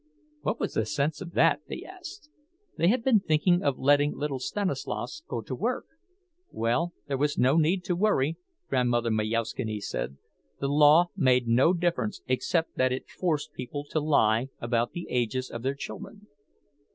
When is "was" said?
0.59-0.73, 7.19-7.37